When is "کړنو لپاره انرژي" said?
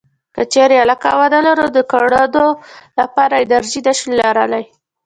1.91-3.81